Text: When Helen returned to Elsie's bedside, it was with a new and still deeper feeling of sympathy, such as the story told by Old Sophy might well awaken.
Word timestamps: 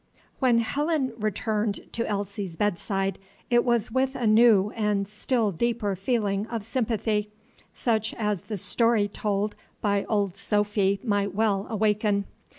When 0.39 0.57
Helen 0.57 1.13
returned 1.19 1.81
to 1.91 2.07
Elsie's 2.07 2.55
bedside, 2.55 3.19
it 3.51 3.63
was 3.63 3.91
with 3.91 4.15
a 4.15 4.25
new 4.25 4.71
and 4.71 5.07
still 5.07 5.51
deeper 5.51 5.95
feeling 5.95 6.47
of 6.47 6.65
sympathy, 6.65 7.29
such 7.71 8.15
as 8.15 8.41
the 8.41 8.57
story 8.57 9.07
told 9.07 9.55
by 9.79 10.05
Old 10.05 10.35
Sophy 10.35 10.99
might 11.03 11.35
well 11.35 11.67
awaken. 11.69 12.25